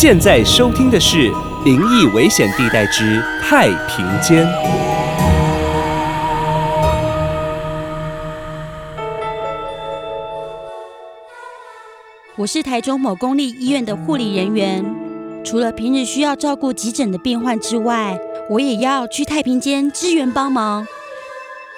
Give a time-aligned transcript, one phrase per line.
[0.00, 1.30] 现在收听的是
[1.62, 4.46] 《灵异危险地带之太平间》。
[12.34, 14.82] 我是台中某公立医院的护理人员，
[15.44, 20.86] 除了平日需要照顾急诊的病患之外，我也要去太平间支援帮忙。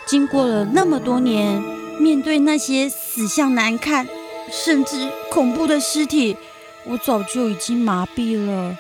[0.07, 1.61] 经过了那么多年，
[1.99, 4.07] 面对那些死相难看，
[4.49, 6.37] 甚至恐怖的尸体，
[6.85, 8.77] 我早就已经麻痹了。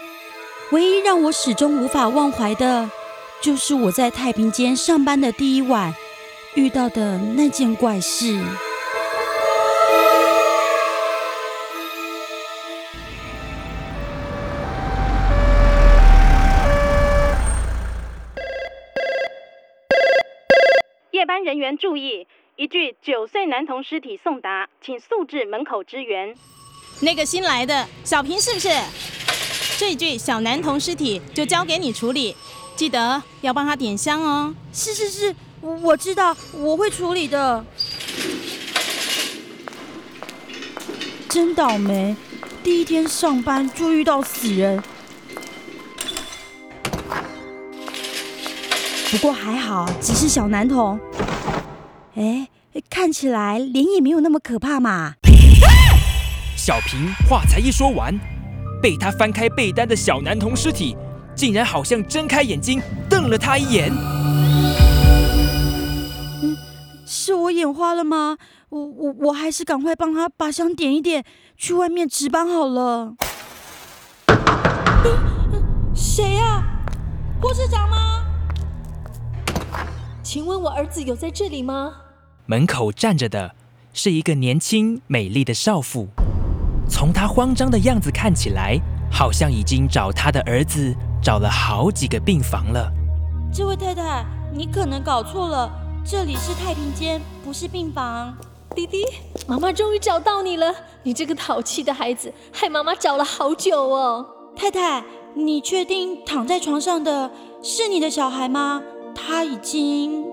[0.70, 2.90] 唯一让我始终无法忘怀的，
[3.42, 5.94] 就是我在太平间上班的第一晚
[6.54, 8.42] 遇到的那件怪事。
[21.10, 26.34] 夜班人员注意，一具九岁男童尸体送达，请速至门口支援。
[27.02, 28.68] 那个新来的小平是不是？
[29.76, 32.36] 这具小男童尸体就交给你处理，
[32.76, 34.54] 记得要帮他点香哦。
[34.72, 37.64] 是是是，我知道，我会处理的。
[41.28, 42.14] 真倒霉，
[42.62, 44.80] 第一天上班就遇到死人。
[49.10, 51.00] 不过还好，只是小男童。
[52.14, 52.48] 哎，
[52.88, 55.14] 看起来脸也没有那么可怕嘛。
[56.64, 58.16] 小平话才一说完，
[58.80, 60.96] 被他翻开被单的小男童尸体，
[61.34, 62.80] 竟然好像睁开眼睛
[63.10, 63.92] 瞪了他一眼。
[67.04, 68.38] 是我眼花了吗？
[68.68, 71.24] 我我我还是赶快帮他把香点一点，
[71.56, 73.14] 去外面值班好了。
[75.96, 76.62] 谁呀、
[77.40, 78.24] 护士长吗？
[80.22, 81.94] 请问我儿子有在这里吗？
[82.46, 83.56] 门口站着的
[83.92, 86.06] 是一个年轻美丽的少妇，
[86.88, 88.78] 从他慌张的样子看起来，
[89.10, 92.90] 好像已经找他的儿子找了好几个病房了。
[93.52, 95.70] 这位太太，你可能搞错了，
[96.04, 98.34] 这里是太平间，不是病房。
[98.74, 99.04] 弟弟，
[99.46, 100.74] 妈妈终于找到你了！
[101.02, 104.26] 你这个淘气的孩子，害妈妈找了好久哦。
[104.56, 105.04] 太太，
[105.34, 107.30] 你确定躺在床上的
[107.62, 108.82] 是你的小孩吗？
[109.14, 110.24] 他已经……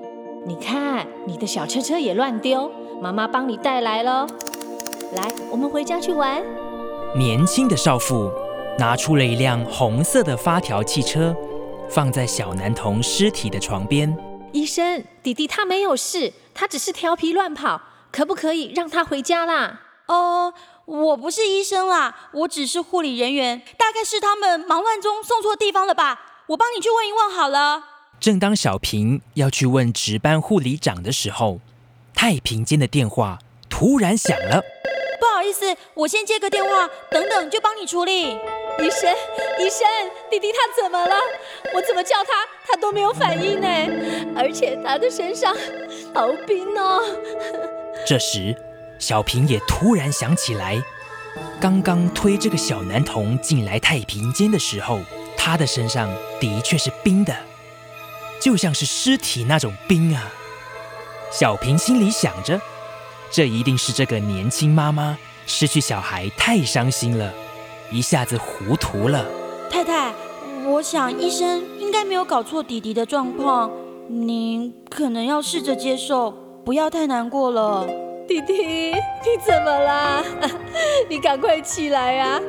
[0.48, 2.72] 你看，你的小车车也乱丢，
[3.02, 4.26] 妈妈帮你带来了。
[5.14, 6.44] 来，我们回家去玩。
[7.16, 8.32] 年轻的少妇
[8.78, 11.36] 拿出了一辆红色的发条汽车，
[11.90, 14.16] 放在小男童尸体的床边。
[14.52, 17.82] 医生，弟弟他没有事，他只是调皮乱跑，
[18.12, 19.82] 可不可以让他回家啦？
[20.08, 20.54] 哦，
[20.86, 26.44] 我不是医生啦，我只是护理人员，大概是他们忙乱中送错地方了吧？
[26.48, 27.84] 我帮你去问一问好了。
[28.20, 31.60] 正当小平要去问值班护理长的时候，
[32.14, 33.40] 太平间的电话
[33.70, 34.62] 突然响了。
[35.20, 38.30] 不好意思，我先接个电话，等等就帮你处理。
[38.80, 39.14] 医生，
[39.60, 39.86] 医生，
[40.30, 41.16] 弟弟他怎么了？
[41.74, 43.68] 我怎么叫他，他都没有反应呢，
[44.38, 45.54] 而且他的身上
[46.14, 47.02] 好冰哦。
[48.06, 48.56] 这时，
[48.98, 50.82] 小平也突然想起来，
[51.60, 55.02] 刚刚推这个小男童进来太平间的时候，
[55.36, 56.10] 他的身上
[56.40, 57.36] 的确是冰的，
[58.40, 60.32] 就像是尸体那种冰啊。
[61.30, 62.60] 小平心里想着，
[63.32, 67.34] 这一定是这个年轻妈妈失去小孩太伤心了，
[67.92, 69.26] 一下子糊涂了。
[69.70, 70.12] 太太，
[70.66, 73.72] 我想医生应该没有搞错弟弟的状况，
[74.08, 76.32] 您可能要试着接受，
[76.66, 77.88] 不要太难过了。
[78.28, 80.24] 弟弟，你怎么啦？
[81.10, 82.40] 你赶快起来啊！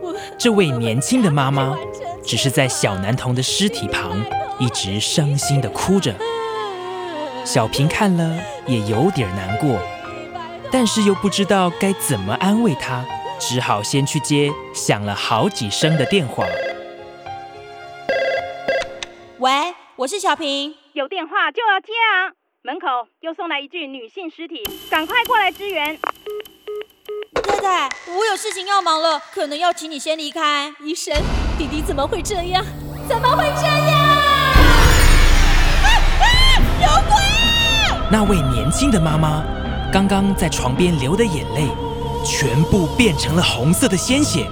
[0.00, 1.76] 我这位年轻的妈妈
[2.24, 4.24] 只是在小男童的尸体旁
[4.60, 6.14] 一直伤心的哭着。
[7.44, 9.76] 小平看了也有点难过，
[10.76, 13.04] 但是又不知道该怎么安慰他，
[13.38, 16.44] 只好先去接响了好几声的电话。
[19.38, 19.52] 喂，
[19.94, 20.74] 我是小平。
[20.94, 22.34] 有电话就要接啊！
[22.62, 22.88] 门口
[23.20, 25.96] 又送来一具女性尸体，赶快过来支援！
[27.44, 30.74] 太太，我有事情要忙了，可能要请你先离开。
[30.80, 31.14] 医生，
[31.56, 32.64] 弟弟怎么会这样？
[33.08, 34.08] 怎么会这样？
[36.82, 37.14] 有鬼！
[38.10, 39.44] 那位年轻的妈妈，
[39.94, 41.68] 刚刚在床边流的眼泪，
[42.24, 44.44] 全部变成了红色的鲜血，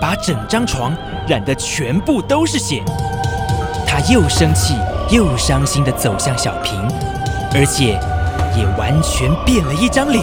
[0.00, 0.96] 把整张床
[1.26, 2.80] 染得全部都是血。
[3.84, 4.76] 他又生气
[5.10, 6.80] 又伤心地走向小平，
[7.54, 7.98] 而且
[8.56, 10.22] 也完全变了一张脸。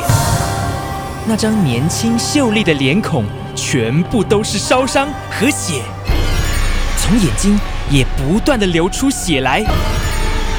[1.28, 3.26] 那张年轻秀丽的脸孔，
[3.58, 5.82] 全部都是烧伤和血，
[6.98, 7.60] 从眼睛
[7.92, 9.62] 也不断地流出血来。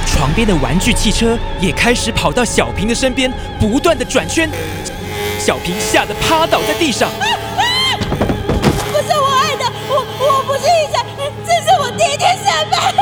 [0.06, 4.49] 床边的玩具汽车也开始跑到小平的身边，不断的转圈。
[5.39, 7.11] 小平吓得趴倒在地上。
[7.11, 11.05] 不是我爱的，我我不是医生，
[11.45, 12.95] 这是我第一天上班。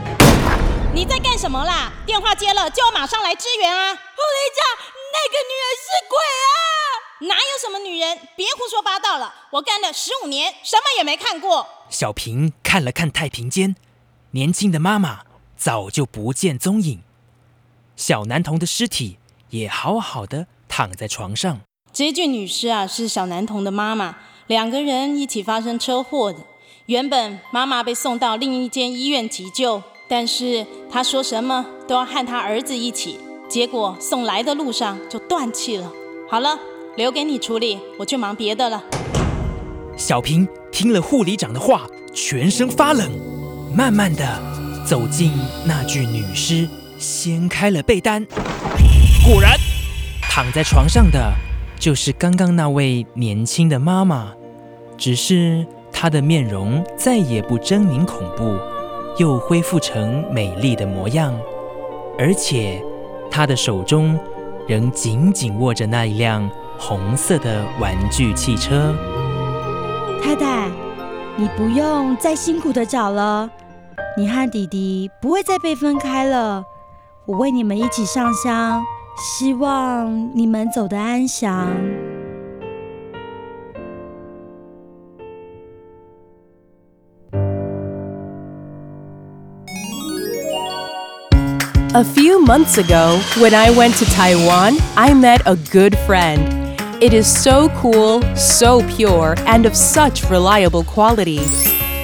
[0.92, 1.92] 你在干什么啦？
[2.04, 3.92] 电话接了，就要马上来支援啊！
[3.92, 4.00] 护理
[4.56, 4.64] 长，
[5.12, 6.48] 那个女人是鬼啊！
[7.28, 8.18] 哪有什么女人？
[8.34, 9.32] 别胡说八道了！
[9.50, 11.66] 我干了十五年，什么也没看过。
[11.88, 13.76] 小平看了看太平间，
[14.32, 15.20] 年轻的妈妈
[15.60, 17.00] 早就不见踪影，
[17.94, 19.18] 小男童的尸体
[19.50, 21.60] 也好好的躺在床上。
[21.92, 24.16] 这具女尸啊，是小男童的妈妈，
[24.46, 26.38] 两个人一起发生车祸的。
[26.86, 35.92] 原本妈妈被送到另一间医院急救，但是她说什么都要和她儿子一起，结果送来的路上就断气了。
[36.26, 36.58] 好了。
[36.96, 38.82] 留给你处理，我去忙别的了。
[39.96, 43.08] 小平听了护理长的话，全身发冷，
[43.72, 45.32] 慢慢的走进
[45.64, 46.68] 那具女尸，
[46.98, 48.26] 掀开了被单，
[49.24, 49.52] 果然，
[50.22, 51.32] 躺在床上的
[51.78, 54.32] 就是刚刚那位年轻的妈妈，
[54.96, 58.58] 只是她的面容再也不狰狞恐怖，
[59.18, 61.34] 又恢复成美丽的模样，
[62.18, 62.82] 而且
[63.30, 64.18] 她的手中
[64.66, 66.48] 仍紧紧握着那一辆。
[66.82, 68.94] 红色的玩具汽车，
[70.22, 70.66] 太太，
[71.36, 73.50] 你不用再辛苦的找了，
[74.17, 76.63] 你和弟弟不会再被分开了。
[77.25, 78.83] 我为你们一起上香，
[79.17, 81.67] 希望你们走得安详。
[91.93, 96.41] A few months ago, when I went to Taiwan, I met a good friend.
[96.99, 101.39] It is so cool, so pure, and of such reliable quality.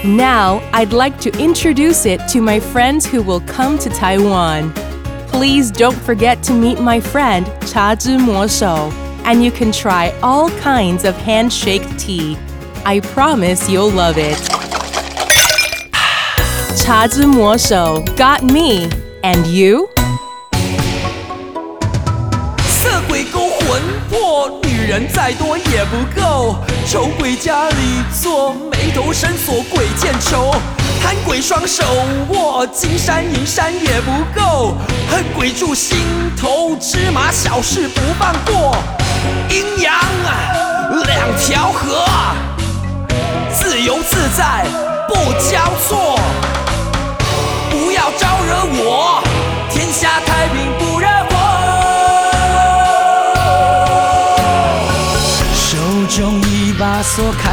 [0.06, 4.72] Now, I'd like to introduce it to my friends who will come to Taiwan.
[5.26, 8.92] Please don't forget to meet my friend Cha Zhi Mo Shou,
[9.24, 12.38] and you can try all kinds of handshake tea.
[12.84, 14.38] I promise you'll love it.
[16.84, 18.88] Cha Zhi Mo Shou got me,
[19.24, 19.90] and you?
[24.86, 26.56] 人再多也不够。
[26.86, 27.74] 丑鬼家里
[28.22, 30.54] 坐，眉头深锁鬼见愁。
[31.02, 31.84] 贪鬼双手
[32.28, 34.76] 握，金山银山也不够。
[35.10, 35.98] 恨鬼住心
[36.40, 38.76] 头，芝麻小事不放过。
[39.50, 39.92] 阴阳
[41.04, 42.06] 两条河，
[43.52, 44.64] 自由自在
[45.08, 45.14] 不
[45.50, 46.05] 交错。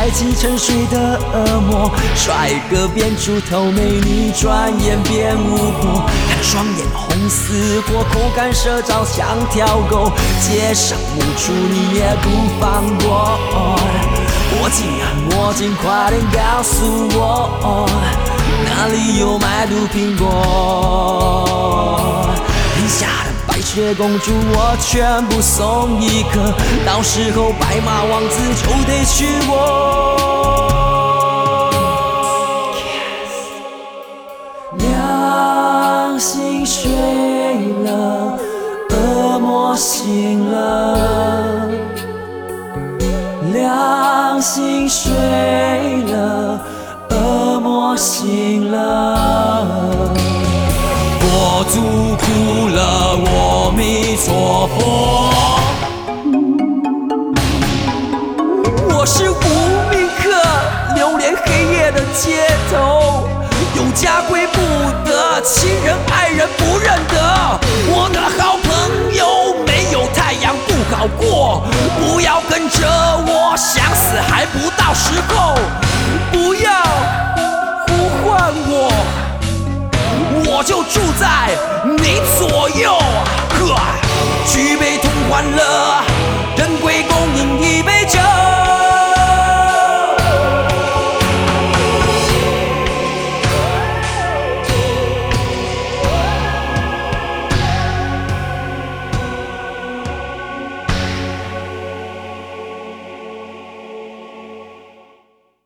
[0.04, 1.90] 开启沉睡的恶魔。
[2.14, 6.04] 帅哥变猪头，美女转眼变巫婆。
[6.28, 10.12] 看双眼红似火，口干舌燥像条狗。
[10.42, 12.30] 街上无处你也不
[12.60, 13.40] 放过。
[14.52, 17.88] 魔镜啊魔镜，快点告诉我，
[18.66, 20.26] 哪里有卖毒苹果？
[22.76, 23.08] 停下
[23.64, 26.54] 雪公主，我全部送一个，
[26.86, 29.54] 到时候白马王子就得娶我。
[34.78, 36.92] 良心睡
[37.84, 38.38] 了，
[38.92, 41.70] 恶魔醒了。
[43.54, 45.12] 良心睡
[46.12, 46.60] 了，
[47.10, 49.66] 恶魔醒了。
[51.20, 52.13] 佛祖
[62.14, 63.28] 街头，
[63.76, 64.60] 有家归不
[65.04, 67.23] 得，亲人爱人不认得。